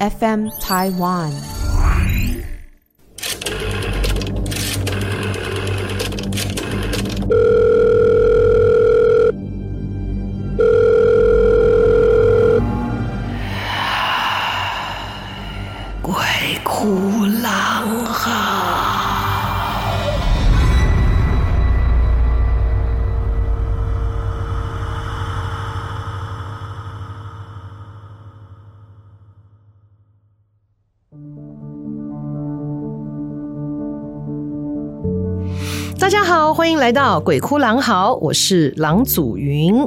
[0.00, 1.63] FM Taiwan。
[36.64, 39.86] 欢迎来到鬼哭狼嚎，我是狼祖云。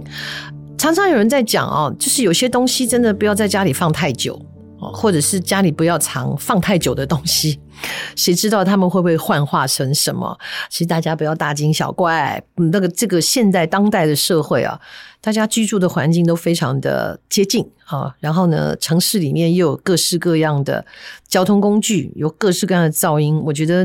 [0.77, 4.39] 常常有人在讲哦，就是有些东西真的不要在家里放太久，
[4.77, 7.59] 或者是家里不要藏放太久的东西，
[8.15, 10.37] 谁知道他们会不会幻化成什么？
[10.69, 12.39] 其实大家不要大惊小怪。
[12.71, 14.79] 那个这个现代当代的社会啊。
[15.27, 20.85] 大家居住的环境都非常的接近啊，然后呢，城市里面又有各式各样的
[21.27, 23.37] 交通工具，有各式各样的噪音。
[23.43, 23.83] 我觉得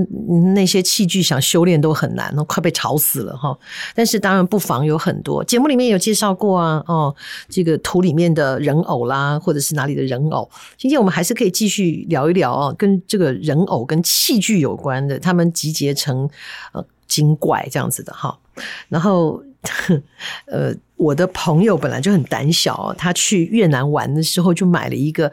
[0.55, 3.59] 那些器具想修炼都很难，快被吵死了哈。
[3.93, 7.13] 但是当然不妨有很多节目里面有介绍过啊，哦，
[7.49, 10.49] 这个土里面的人偶啦，或者是哪里的人偶。
[10.79, 16.31] 今天我们还是可以继续聊一聊啊，跟这个人偶跟器具有关的，他们集结成
[16.73, 18.39] 呃精怪这样子的哈。
[18.89, 19.43] 然后
[20.47, 20.75] 呃。
[20.97, 25.33] 我的朋友本来就很胆小，他去越南玩的时候就买了一个，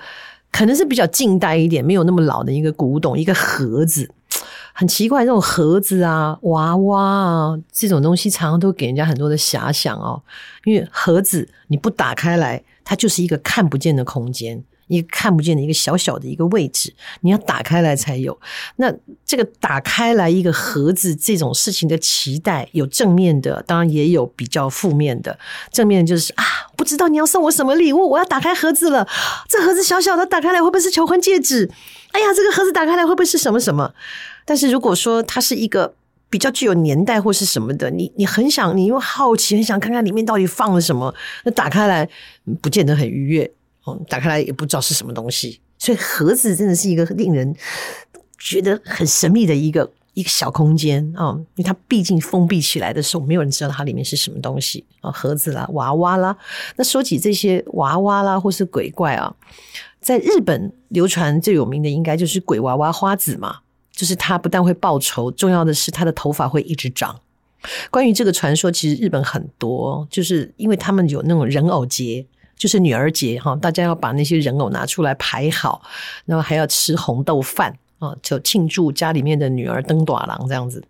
[0.52, 4.10] 可能是比较近代一点，没有那么老的一个古董，一个盒子，
[4.74, 10.20] 很奇怪，这种盒子啊、娃娃啊这种东西，常常都给人家很多的遐想哦。
[10.64, 14.64] 因为盒子你不打开来，它就是一个看不见的空间。
[14.90, 18.38] 一个看不见的一个小小的一个位置，你要打开来才有。
[18.76, 18.94] 那
[19.26, 25.40] 这个打开来一个盒子这种事情的期待，有正面的，当然也有比较负面的。
[25.72, 26.44] 正面就是啊，
[26.76, 29.08] 不知道你要送我什么礼物，我要打开盒子了。
[29.48, 31.70] 这盒子小小的，打开来会不会是求婚戒指？
[32.12, 33.94] 哎呀，这个盒子打开来会不会是什么什么？
[34.45, 35.94] 但是如果说它是一个
[36.32, 41.14] 比较具有年代或是什么的，你你很想，你又好奇，很想看看里面到底放了什么，
[41.44, 42.10] 那打开来
[42.60, 43.52] 不见得很愉悦。
[44.08, 47.55] 打开来也不知道是什么东西，所以盒子真的是一个令人
[48.38, 56.36] 觉得很神秘的一个一个小空间啊，因为它毕竟封闭起来的时候，没有人知道它里面是什么东西啊，盒子啦、娃娃啦。
[56.76, 59.33] 那说起这些娃娃啦，或是鬼怪啊，
[60.02, 63.60] 在日本流传最有名的应该就是鬼娃娃花子嘛，
[63.92, 67.20] 就是它不但会报仇，重要的是它的头发会一直长。
[67.92, 72.26] 关于这个传说，其实日本很多，就是因为他们有那种人偶节。
[72.59, 75.81] 就是女儿节哈，大家要把那些人偶拿出来排好，
[76.25, 80.83] 然后还要吃红豆饭啊，就庆祝家里面的女儿登大郎这样子。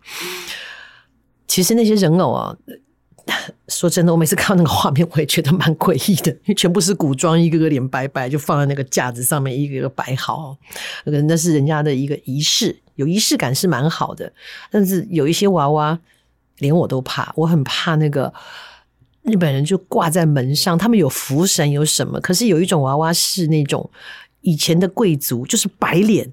[1.46, 2.56] 其实那些人偶啊，
[3.68, 10.56] 说真的，我每次看到那个画面，我也觉得蛮诡异的，因为全部是古装，一个个脸白白，就放在那个架子上面，一个一个摆好。
[11.04, 14.32] 那那是人家的一个仪式，有仪式感是蛮好的。
[14.72, 15.96] 但是有一些娃娃，
[16.58, 18.34] 连我都怕，我很怕那个。
[19.22, 22.20] 日本人就挂在门上，他们有福神有什么？
[22.20, 23.90] 可是有一种娃娃是那种
[24.40, 26.32] 以前的贵族，就是白脸，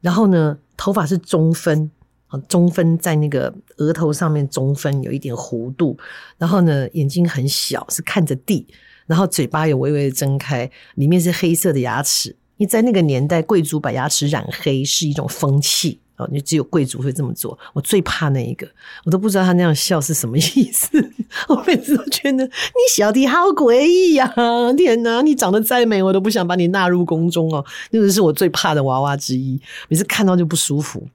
[0.00, 1.90] 然后呢，头发是中分
[2.28, 5.98] 啊，中分在那个额头上面中分，有一点弧度，
[6.38, 8.66] 然后呢，眼睛很小，是看着地，
[9.06, 15.99] 然后嘴巴有微微的睁开，里面是黑色的牙齿，因为在那个年代，贵族把牙齿染黑是一种风气。
[16.30, 18.66] 你只有贵族会这么做，我最怕那一个，
[19.04, 20.88] 我都不知道他那样笑是什么意思。
[21.48, 22.50] 我每次都觉得你
[22.94, 24.32] 小弟好诡异呀！
[24.76, 27.64] 天哪，你长得再美，我都不想把你纳入宫中哦。
[27.90, 31.06] 那个是我最怕的娃娃之一，每次看到就不舒服。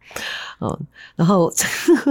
[0.62, 0.80] 嗯，
[1.16, 1.52] 然后，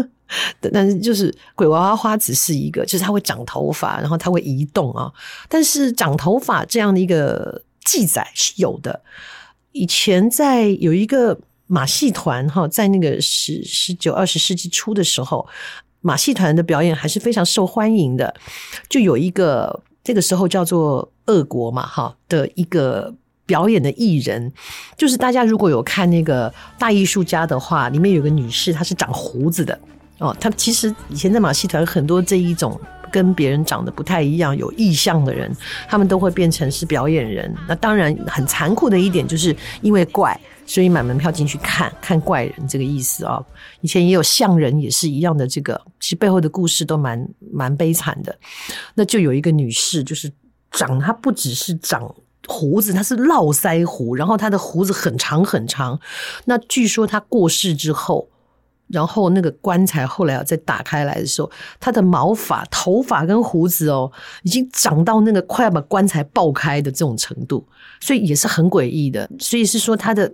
[0.72, 5.10] 但是就是鬼娃娃花子是一个，就是它会长头发，然后它会移动啊。
[5.48, 9.02] 但是长头发这样的一个记载是有的，
[9.72, 11.38] 以前在有一个。
[11.66, 15.46] 马戏团哈，在那个十十九二十世纪初的时候，
[16.00, 18.34] 马戏团的表演还是非常受欢迎的。
[18.88, 23.14] 就有一个这个时候叫做恶国嘛哈的一个
[23.46, 24.52] 表演的艺人，
[24.96, 29.78] 就是大家如果有看那个大艺术家的话，里面有个女士，她是长胡子的
[30.18, 30.36] 哦。
[30.38, 32.78] 她其实以前在马戏团很多这一种。
[33.14, 35.48] 跟别人长得不太一样、有异象的人，
[35.88, 37.54] 他们都会变成是表演人。
[37.68, 43.46] 那当然很残酷的一点，就是因为怪，所以买门票进去看看怪人这个意思啊、哦。
[43.82, 45.46] 以前也有像人，也是一样的。
[45.46, 48.36] 这个其实背后的故事都蛮蛮悲惨的。
[48.96, 50.28] 那就有一个女士，就是
[50.72, 52.12] 长，她不只是长
[52.48, 56.00] 胡子，她是络腮胡，然后她的胡子很长很长。
[56.46, 58.28] 那据说她过世之后。
[58.94, 64.10] 然后那个棺材后来再打开来的时候，他的毛发、头发跟胡子哦，
[64.44, 67.66] 已经长到那个快要把棺材爆开的这种程度，
[68.00, 69.28] 所以也是很诡异的。
[69.38, 70.32] 所以是说他的。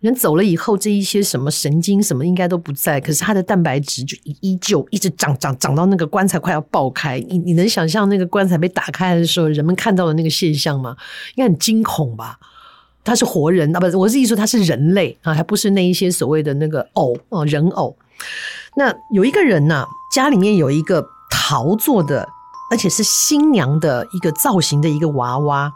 [0.00, 7.18] 人走了以后，这一些什么神经什么应该都不在，可是他的蛋白质就依旧一直长长长到那个棺材快要爆开。
[7.28, 10.96] 你你能想象那个棺材被打开的时候，人们看到的那个现象吗？
[11.34, 12.38] 应该很惊恐吧？
[13.08, 17.96] 他是活人啊，不是，我是意思说他是人类啊，还不是那一些所谓的那个偶哦，人偶。
[18.76, 22.28] 那有一个人呐，家里面有一个陶做的。
[22.70, 25.72] 而且是新娘的一个造型的一个娃娃，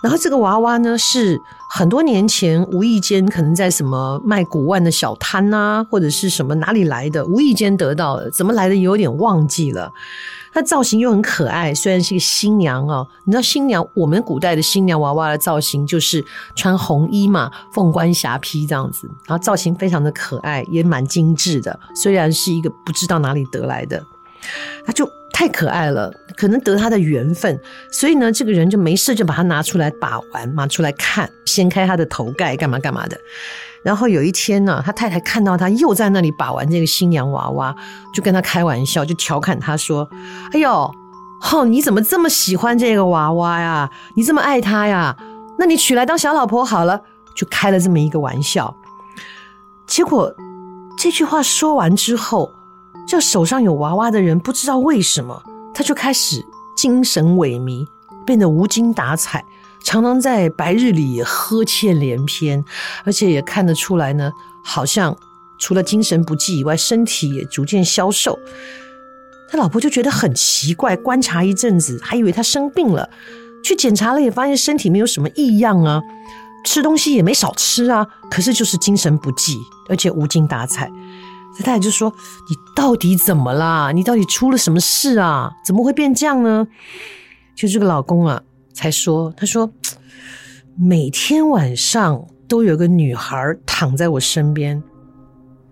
[0.00, 1.36] 然后这个娃娃呢，是
[1.68, 9.92] 很多年前无意间可能在什么卖古玩的小摊啊，或者是什么哪里来的，无意间得到的，怎么来的有点忘记了。
[10.52, 16.24] 它造型又很可爱，虽然是一个新娘哦，你知道新娘，我们古代的新娘娃娃的造型就是
[16.54, 24.04] 穿红衣嘛，凤冠霞帔这样子，然后造型非常的可爱，也蛮精致的，虽然是一个不知道哪里得来的，
[24.84, 25.08] 它就。
[25.32, 27.58] 太可爱了，可能得她的缘分，
[27.90, 33.16] 所以呢，这个人就没事就把它拿出来把玩，拿出来看，掀开她的头盖，干嘛干嘛的。
[33.84, 37.74] 然后有一天呢，他太太看到他又在那里把玩这个新娘娃娃，
[38.14, 40.08] 就跟他开玩笑，就调侃他说
[40.52, 40.92] ：“哎呦，
[41.52, 43.90] 哦，你怎么这么喜欢这个娃娃呀？
[44.14, 45.16] 你这么爱他呀？
[45.58, 47.02] 那你娶来当小老婆好了。”
[47.36, 48.74] 就开了这么一个玩笑。
[49.86, 50.34] 结果
[50.98, 52.52] 这句话说完之后。
[53.08, 55.42] 这手上有娃娃的人不知道为什么，
[55.74, 56.46] 他就开始
[56.76, 57.84] 精神萎靡，
[58.24, 59.44] 变得无精打采，
[59.84, 62.64] 常常在白日里呵欠连篇，
[63.04, 64.30] 而且也看得出来呢，
[64.62, 65.16] 好像
[65.58, 68.38] 除了精神不济以外，身体也逐渐消瘦。
[69.50, 73.08] 他老婆就觉得很奇怪，观察一阵子，还以为他生病了，
[73.64, 76.00] 去检查了也发现身体没有什么异样啊，
[76.64, 80.88] 吃东西也没少吃啊，可是就是精神不济，而且无精打采。
[81.58, 82.14] 他太太就说
[82.48, 83.90] ：“你到底怎么啦？
[83.92, 85.50] 你到底出了什么事啊？
[85.66, 86.68] 怎么会变这样呢？”
[87.56, 88.40] 就这个老公啊，
[88.72, 89.70] 才说：“他说
[90.76, 94.82] 每天晚上都有个女孩躺在我身边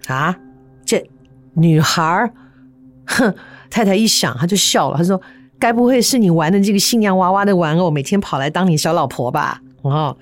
[0.06, 0.36] 啊，
[0.84, 1.08] 这
[1.54, 2.32] 女孩，
[3.06, 3.34] 哼！”
[3.70, 5.20] 太太一想，他就笑了，他说
[5.58, 10.16] ：“该不会是你玩的这个新娘娃娃的玩偶，每天跑来当你小老婆吧？”哦，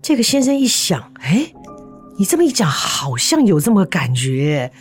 [0.00, 1.52] 这个先生一想，哎。
[2.18, 4.72] 你这么一讲，好像有这么个感觉。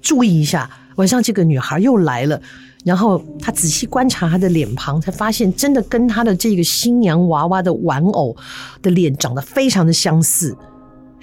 [0.00, 2.40] 注意一下，晚上这个女孩又来了，
[2.84, 8.36] 然后他仔细观察她的脸庞，才发现真的跟她的这个新娘娃娃的玩偶
[8.82, 10.56] 的脸长得非常的相似。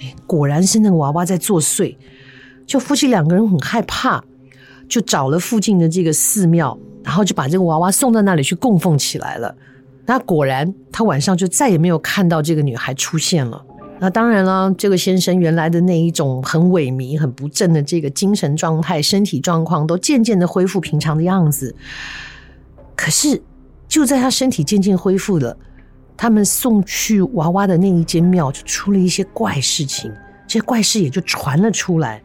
[0.00, 1.96] 哎，果然是那个娃娃在作祟。
[2.66, 4.22] 就夫妻两个人很害怕，
[4.88, 9.52] 就找了附近的这个寺庙，然后就把这个娃娃送到那里去供奉起来了。
[10.06, 13.60] 那果然，他晚上就再也没有看到这个女孩出现了。
[14.02, 21.74] 那当然了，这个先生原来的那一种很萎靡、很不振的这个精神状态、身体状况，都渐渐的恢复平常的样子。
[22.96, 23.42] 可是，
[23.86, 25.54] 就在他身体渐渐恢复了，
[26.16, 30.10] 他们送去娃娃的那一间庙，就出了一些怪事情。
[30.46, 32.22] 这些怪事也就传了出来。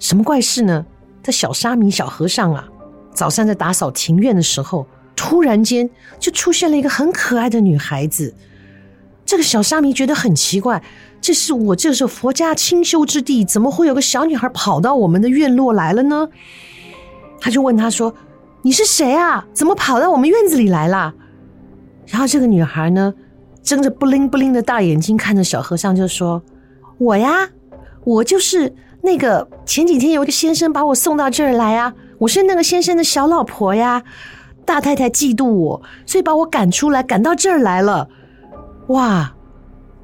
[0.00, 0.84] 什么怪事呢？
[1.22, 2.68] 这小沙弥小和尚啊，
[3.14, 4.84] 早上在打扫庭院的时候，
[5.14, 5.88] 突然间
[6.18, 8.34] 就出现了一个很可爱的女孩子。
[9.26, 10.82] 这个小沙弥觉得很奇怪，
[11.20, 16.28] 这是我这是佛家清修之地，怎么会有个小女孩跑到我们的院落来了呢？
[17.40, 18.14] 他就问他说
[18.62, 19.46] ：“你是谁啊？
[19.52, 21.14] 怎么跑到我们院子里来了？”
[22.06, 23.14] 然后这个女孩呢，
[23.62, 26.42] 睁着布灵布灵的大眼睛看着小和尚，就说
[26.98, 27.48] ：“我呀，
[28.04, 34.02] 我就是那个前几天有一个先生把我送到这儿来啊，我是那个先生的小老婆呀。
[34.66, 38.08] 大太太嫉妒我，所以把我赶出来，赶到这儿来了。”
[38.88, 39.34] 哇！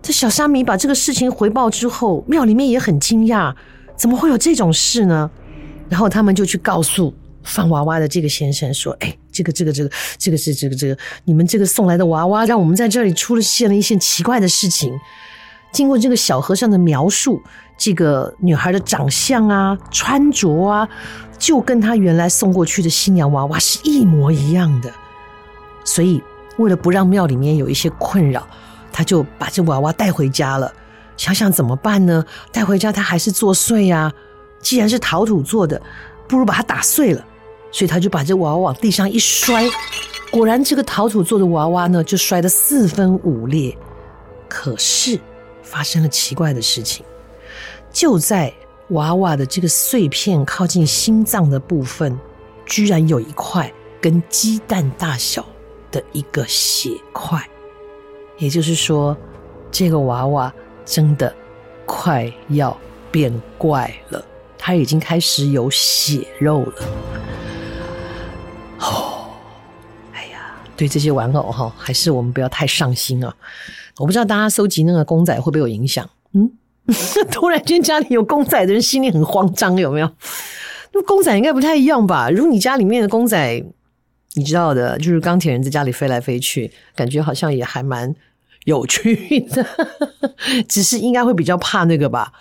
[0.02, 3.54] 这小沙弥把这个事情回报之后，庙里面也很惊讶，
[3.96, 5.30] 怎么会有这种事呢？
[5.90, 14.90] 然后他们就去告诉放娃娃的这个先生说：“哎，这个、这个、这个、这个是这个、这个，你们这个送来的娃娃，让我们在这里出了现了一件奇怪的事情。
[15.70, 17.42] 经过这个小和尚的描述，
[17.76, 20.88] 这个女孩的长相啊、穿着啊，
[21.38, 24.90] 就跟她原来送过去的新娘娃娃是一模一样的。
[25.84, 26.22] 所以，
[26.56, 28.49] 为了不让庙里面有一些困扰。”
[28.92, 30.73] 他就把这娃娃带回家了，
[31.16, 32.25] 想想怎么办呢？
[32.52, 34.12] 带回家他还是作祟呀。
[34.61, 35.80] 既然是陶土做的，
[36.28, 37.25] 不如把它打碎了。
[37.73, 39.64] 所以他就把这娃娃往地上一摔，
[40.32, 43.78] 果然这个陶土做的娃娃呢，就摔得四分五裂。
[44.49, 45.20] 可是
[45.62, 47.06] 发生了奇怪的事情，
[47.92, 48.52] 就在
[48.88, 52.18] 娃娃的这个碎片靠近心脏的部分，
[52.66, 55.47] 居然有一块跟鸡蛋大小
[55.92, 57.49] 的一个血块。
[58.40, 59.16] 也就是说，
[59.70, 60.52] 这个娃娃
[60.85, 61.32] 真的
[61.87, 62.76] 快要
[63.12, 64.25] 变怪了。
[64.59, 66.75] 他已经开始有血肉了。
[68.80, 69.30] 哦，
[70.12, 73.32] 哎呀，对这些玩偶哈，还是我们不要太上心啊。
[73.99, 76.09] 我不知道大家收集那个公仔会不会有影响？
[76.32, 76.50] 嗯，
[77.30, 80.11] 突然间家里有公仔的人心里很慌张，有没有？
[80.92, 82.30] 那公仔应该不太一样吧？
[82.30, 83.64] 如果你家里面的公仔，
[84.35, 88.14] 你知道的，就是钢铁人在家里飞来飞去，感觉好像也还蛮
[88.64, 89.67] 有趣的。
[90.69, 92.33] 只是应该会比较怕那个吧，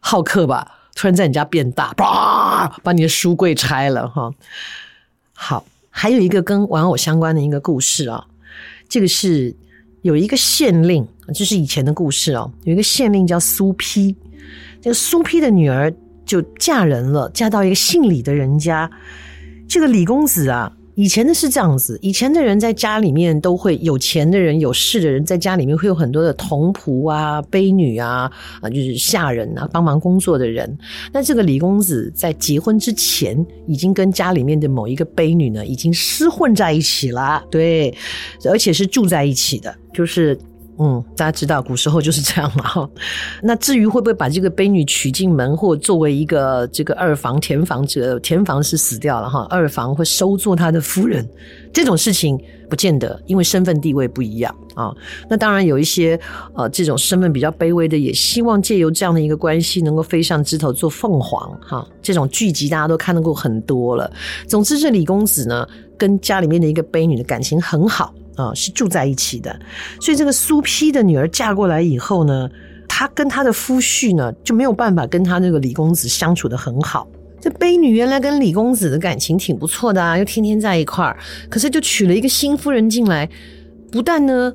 [0.00, 4.32] 好客吧，突然在你家变大，叭，把你的书柜拆了哈。
[5.32, 8.26] 好，还有一个跟玩偶相关的一个故事啊，
[8.88, 9.54] 这个是
[10.02, 14.14] 有一个县令，就是以前的故事哦，有一个县令叫苏丕，
[14.80, 15.92] 这个苏丕的女儿。
[16.24, 18.88] 就嫁人了，嫁到一个姓李的人家。
[19.68, 28.30] 这个李公子啊，以前的是这样子，以前的人在家里面都会有钱的人、有势的人在家里面会有很多的童仆啊、婢女啊，
[28.60, 30.76] 啊，就是下人啊，帮忙工作的人。
[31.12, 37.94] 那这个李公子在结婚之前，已经跟家里面的某一个婢女呢，已经厮混在一起了，对，
[38.44, 40.38] 而且是住在一起的，就是。
[40.84, 42.90] 嗯，大家知道古时候就是这样嘛哈。
[43.40, 51.24] 那至于会不会把这个悲女娶进门，或作为一个这个二房田房者，田房是死掉了哈，二房会收做他的夫人，
[51.72, 52.36] 这种事情
[52.68, 54.92] 不见得，因为身份地位不一样啊。
[55.30, 56.18] 那当然有一些
[56.54, 61.86] 呃这种身份比较卑微的，也希望借由这样的一个关系，能够飞上枝头做凤凰哈。
[62.02, 64.10] 这种剧集大家都看得过很多了。
[64.48, 65.64] 总之，这李公子呢，
[65.96, 68.12] 跟家里面的一个悲女的感情很好。
[68.36, 69.58] 啊、是住在一起的，
[70.00, 72.48] 所以这个苏丕的女儿嫁过来以后呢，
[72.88, 77.06] 她跟她的夫婿呢就没有办法跟她那个李公子相处得很好。
[77.40, 81.18] 这悲女原来跟李公子的感情挺不错的啊，又天天在一块儿，
[81.50, 83.28] 可是就娶了一个新夫人进来，
[83.90, 84.52] 不但呢，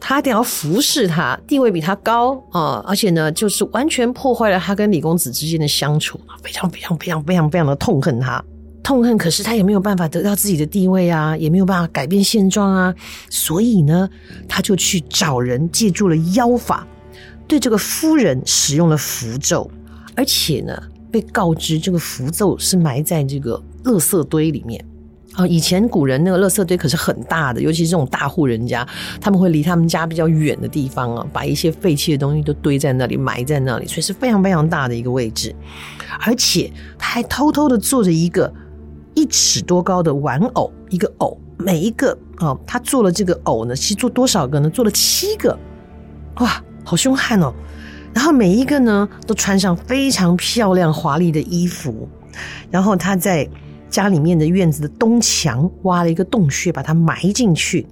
[0.00, 8.42] 她得要服侍他，地位比他高啊、而且呢，就是完全破坏了他跟李公子之间的相处，非常非常非常非常非常的痛恨他。
[8.82, 12.94] 痛恨，可是他也没有办法得到自己的地位啊，也没有办法改变现状啊，
[13.28, 14.08] 所以呢，
[14.48, 16.86] 他就去找人借助了妖法，
[17.46, 19.70] 对这个夫人使用了符咒，
[20.16, 20.76] 而且呢，
[21.10, 24.82] 被告知这个符咒是埋在这个垃圾堆里面
[25.34, 25.46] 啊。
[25.46, 28.84] 以前古人那个垃圾堆可是很大的，尤其是这种大户人家，
[29.20, 35.54] 他们会离他们家比较远的地方啊，把一些废弃的东西都堆在那里，埋在那里，所以是非常非常大的一个位置，
[36.20, 38.50] 而且他还偷偷的做着一个。
[39.14, 44.70] 一尺多高的玩偶，一个偶，每一个啊、哦，他做了这个偶呢，其实做多少个呢？
[44.70, 45.58] 做了七个，
[46.36, 47.52] 哇，好凶悍哦！
[48.12, 52.08] 然后每一个呢，都穿上非常漂亮华丽的衣服，
[52.70, 53.48] 然后他在
[53.88, 57.86] 家里面的院子的东墙挖了一个洞穴，把它埋进去，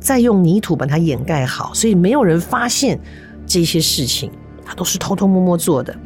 [0.00, 3.00] 再用泥土把它掩盖好，所以没有人发现
[3.46, 4.30] 这些事情，
[4.64, 5.96] 他都是偷偷摸摸做的。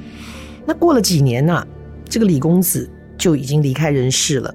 [0.67, 1.67] 那过了几年呢、
[2.09, 2.90] 这个李公子
[3.21, 4.53] 就已经离开人世了。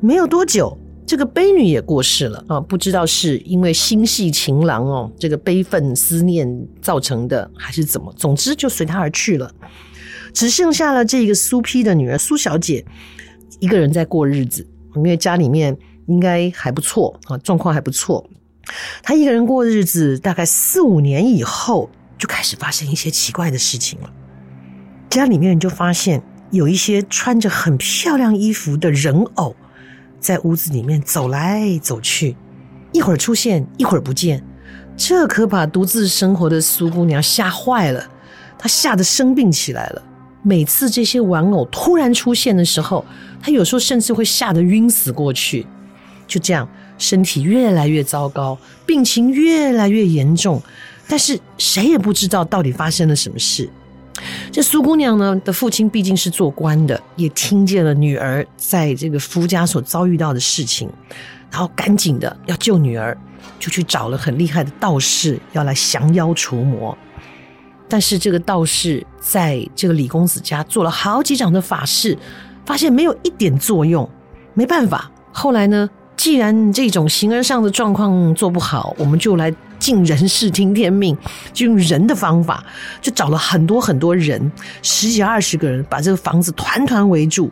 [0.00, 2.60] 没有多久，这个悲女也过世了啊！
[2.60, 6.48] 不知道是因为心系情郎哦，这个悲愤思念
[6.80, 8.12] 造成的，还是怎么？
[8.16, 9.52] 总之就随他而去了。
[10.32, 12.84] 只剩下了这个苏丕的女儿苏小姐
[13.58, 14.64] 一个人在过日子，
[14.94, 15.76] 因为家里面
[16.06, 18.24] 应该还不错啊，状况还不错。
[19.02, 24.12] 她一个人过日子，大概四五年以后，就开始发生一些奇怪的事情了。
[25.10, 29.54] 家里面人就发现有一些穿着很漂亮衣服的人偶。
[30.20, 32.36] 在屋子里面走来走去，
[32.92, 34.42] 一会儿出现，一会儿不见，
[34.96, 38.04] 这可把独自生活的苏姑娘吓坏了。
[38.58, 40.02] 她吓得生病起来了。
[40.42, 43.04] 每次这些玩偶突然出现的时候，
[43.40, 45.64] 她有时候甚至会吓得晕死过去。
[46.26, 50.60] 就这样，身体越来越糟糕，病情越来越严重，
[51.06, 53.70] 但是谁也不知道到底发生了什么事。
[54.50, 60.90] 这苏姑娘呢的父亲毕竟是做官的，也听见了女儿在这个夫家所遭遇到的事情，
[61.50, 63.16] 然后赶紧的要救女儿，
[63.58, 66.96] 就去找了很厉害的道士要来降妖除魔。
[67.88, 72.16] 但是这个道士在这个李公子家做了好几场的法事，
[72.64, 74.08] 发现没有一点作用，
[74.54, 75.10] 没办法。
[75.32, 79.54] 后来呢，既然这种形而上的状况做不好，我们就来。
[79.78, 81.16] 尽人事听天命，
[81.52, 82.64] 就用人的方法，
[83.00, 84.50] 就找了很多很多人，
[84.82, 87.50] 十几二十个人，把这个房子团团围住，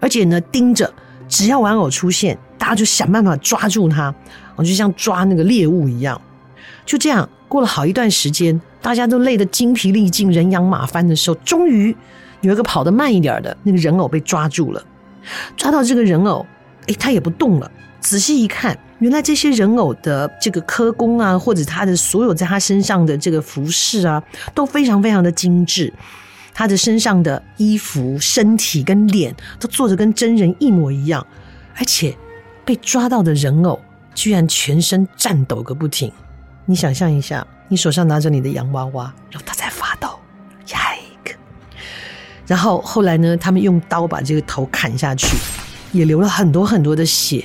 [0.00, 0.92] 而且呢盯着，
[1.28, 4.14] 只要玩偶出现，大家就想办法抓住它，
[4.58, 6.20] 就像抓那个猎物一样。
[6.86, 11.96] 就这样过了好一段时间，大家都累得精疲力尽、人仰马翻的时候，终于
[12.42, 14.84] 有一个跑得慢一点的那个人偶被抓住了。
[15.56, 16.44] 抓到这个人偶，
[16.88, 17.70] 诶，他也不动了。
[18.04, 18.78] 仔细一看。
[19.00, 24.22] 原来这些人偶的这个科工啊，或者他的所有在他身上的这个服饰啊，
[24.54, 25.92] 都非常非常的精致。
[26.54, 31.26] 他的身上的衣服、身体跟脸都做的跟真人一模一样，
[31.76, 32.16] 而且
[32.64, 33.80] 被抓到的人偶
[34.14, 36.12] 居然全身颤抖个不停。
[36.66, 40.08] 你想象一下，你手上拿着你的洋娃娃，然后它在发抖，
[40.68, 41.34] 呀一个。
[42.46, 45.36] 然后后来呢，他们用刀把这个头砍下去，
[45.90, 47.44] 也流了很多很多的血。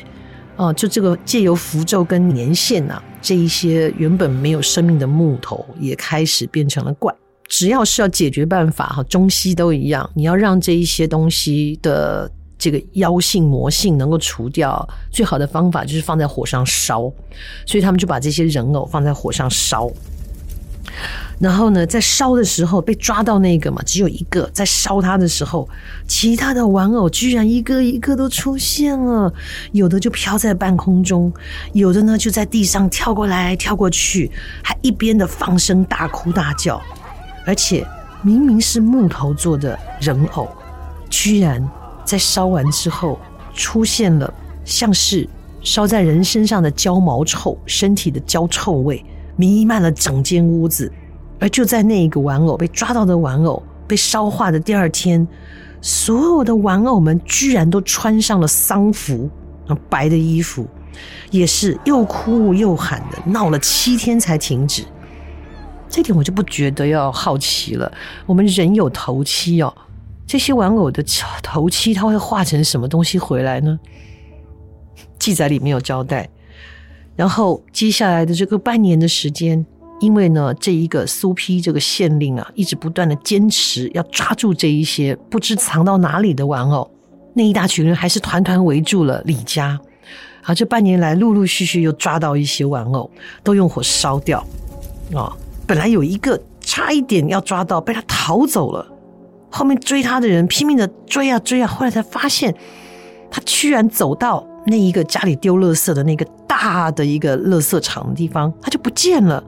[0.60, 7.16] 哦，就这个借由符咒跟年限、啊，这一些原本没有生命的木头也开始变成了怪。
[7.48, 17.10] 只要是要解决办法哈，中西都一样，你要让这一些东西的这个妖性魔性能够除掉，最好的方法就是放在火上烧。
[17.66, 19.90] 所以他们就把这些人偶放在火上烧。
[21.40, 24.50] 然后呢，在烧的时候被抓到那个嘛，只有一个。
[24.54, 25.68] 在烧它的时候，
[26.06, 29.34] 其他的玩偶居然一个一个都出现了，
[29.72, 31.32] 有的就飘在半空中，
[31.72, 34.30] 有的呢就在地上跳过来跳过去，
[34.62, 36.82] 还一边的放声大哭大叫。
[37.46, 37.88] 而且
[38.22, 40.46] 明明是木头做的人偶，
[41.10, 41.66] 居然
[42.04, 43.18] 在烧完之后
[43.54, 44.32] 出现了
[44.66, 45.26] 像是
[45.62, 49.04] 烧在人身上的焦毛臭，身体的焦臭味
[49.38, 50.92] 弥漫了整间屋子。
[51.40, 55.26] 而就在那一个玩偶被抓到的玩偶被烧化的第二天，
[55.82, 59.30] 所有的玩偶们居然都穿上了丧服，
[59.90, 60.68] 白的衣服，
[61.32, 64.84] 也是又哭又喊的，闹了七天才停止。
[65.88, 67.92] 这点我就不觉得要好奇了。
[68.26, 69.74] 我们人有头七哦，
[70.28, 71.02] 这些玩偶的
[71.42, 73.80] 头七，它会化成什么东西回来呢？
[75.18, 76.30] 记载里没有交代。
[77.16, 79.66] 然后接下来的这个半年的时间。
[80.00, 86.90] 因为呢，这一个苏丕这个县令啊，一直不断的坚持要抓住这一些不知藏到哪里的玩偶，
[87.34, 89.80] 那一大群人还是团团围住了李家。
[90.44, 93.12] 啊，这半年来陆陆续续又抓到一些玩偶，
[93.44, 94.40] 都用火烧掉。
[95.14, 95.36] 啊，
[95.68, 98.88] 本来有一个差一点要抓到，被他逃走了。
[99.52, 102.56] 后面追他的人拼命的追啊追啊，后来才发现，
[103.30, 109.44] 他居然走到那一个家里丢垃圾的那个大的一个垃圾场的地方，他就不见了。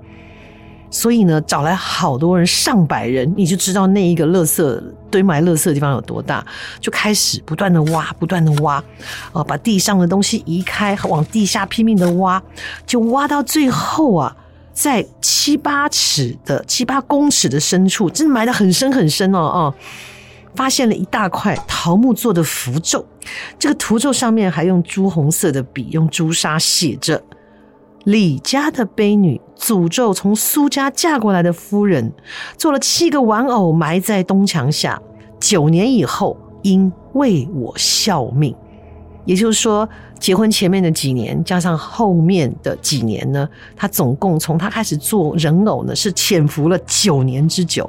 [0.91, 6.45] 所以呢，找来好多人，上百人，你就知道那一个垃圾堆埋垃圾的地方有多大，
[6.81, 8.75] 就开始不断的挖，不断的挖，
[9.31, 12.43] 啊，把地上的东西移开，往地下拼命的挖，
[12.85, 14.35] 就挖到最后啊，
[14.73, 19.73] 在七八尺的七八公尺的深处，真的埋得很深很深哦哦，
[20.55, 23.05] 发现了一大块桃木做的符咒，
[23.57, 27.23] 这个符咒上面还用朱红色的笔，用朱砂写着。
[28.05, 32.11] 李家的悲女诅咒从苏家嫁过来的夫人，
[32.57, 35.01] 做了七个玩偶埋在东墙下，
[35.39, 38.55] 九年以后应为我效命。
[39.23, 39.87] 也就是说，
[40.19, 47.87] 结婚前面的几年加上后面的几年呢，他总共从他开始做人偶呢，是潜伏了九年之久。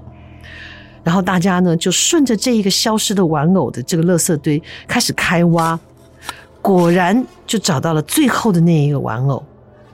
[1.02, 5.80] 然后大家呢就顺着这一个消失的玩偶的这个垃圾堆开始开挖，
[6.60, 9.42] 果然就找到了最后的那一个玩偶。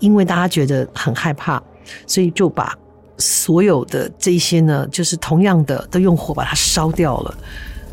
[0.00, 1.62] 因为大家觉得很害怕，
[2.06, 2.76] 所以就把
[3.18, 7.36] 所有的这些呢，就是同样的都用火把它烧掉了，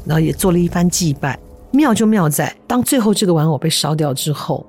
[0.06, 1.40] 然后也做了一番祭拜。
[1.72, 4.66] 妙就妙在，当最后这个玩偶被烧掉之后，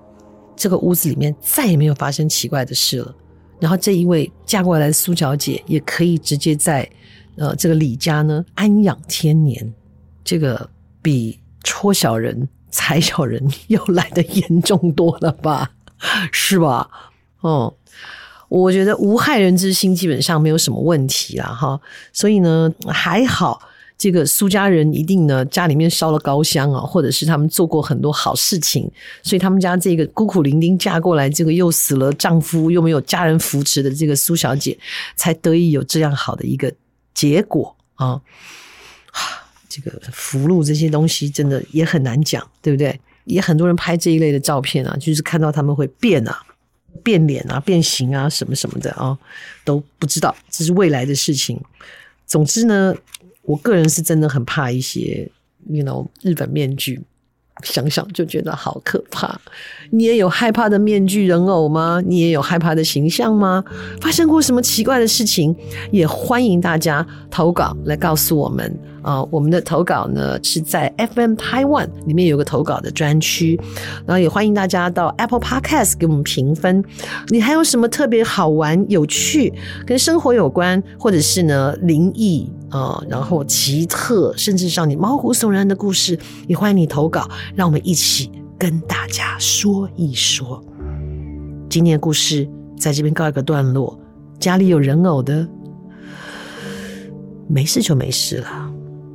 [0.57, 3.15] 这个屋子里面再也没有发生奇怪的事了。
[3.61, 6.89] 然后这一位嫁过来的苏小姐也可以直接在
[7.37, 9.73] 呃这个李家呢安养天年，
[10.25, 10.69] 这个
[11.01, 15.71] 比戳小人、踩小人要来得严重多了吧？
[16.33, 16.91] 是吧？
[17.47, 17.75] 哦，
[18.49, 21.81] 我觉得无害人之心基本上没有什么问题啦，哈，
[22.13, 23.61] 所以呢还好，
[23.97, 28.91] 这个苏家人一定呢家里面烧了高香啊，或者是他们做过很多好事情，
[29.23, 34.79] 所以他们家这个孤苦伶仃嫁过来，这个又死了丈夫又没有家人扶持的这个苏小姐，
[35.15, 36.73] 才得以有这样好的一个
[37.15, 38.21] 结果啊。
[39.69, 42.99] 这个福禄这些东西真的也很难讲，对不对？
[43.25, 46.39] 也很多人拍这一类的照片啊，就是看到他们会变啊。
[46.97, 49.17] 变脸啊，变形啊，什么什么的啊、
[49.65, 51.61] 都不知道，这是未来的事情。
[52.27, 52.95] 总之呢，
[53.43, 55.31] 我个人是真的很怕一些
[55.69, 57.01] ，you know，日本面具，
[57.63, 59.41] 想想就觉得好可怕。
[59.91, 62.03] 你也有害怕的面具人偶吗？
[62.05, 63.65] 你也有害怕的形象吗？
[64.01, 65.55] 发生过什么奇怪的事情？
[65.93, 68.79] 也欢迎大家投稿来告诉我们。
[69.07, 73.59] 啊、呃，我们的投稿呢是在 FM Taiwan 里面有个投稿的专区，
[74.05, 76.85] 然后也欢迎大家到 Apple Podcast 给我们评分。
[77.29, 79.55] 你还有什么特别好玩、有趣、
[79.87, 90.61] 跟生活有关，或者是呢灵异啊、然后奇特，甚至让你毛骨悚然的故事，也欢迎你投稿，让我们一起跟大家说一说。
[91.71, 93.97] 今天的故事在这边告一个段落，
[94.41, 95.47] 家里有人偶的，
[97.47, 98.66] 没事就没事了。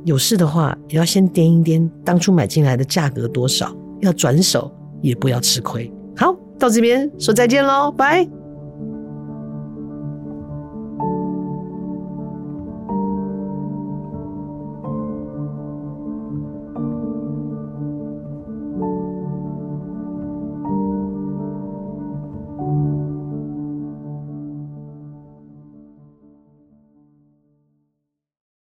[0.04, 5.90] 有事的话也要先掂一掂当初买进来的价格多少，要转手也不要吃亏。
[6.16, 8.41] 好，到这边说再见喽，拜。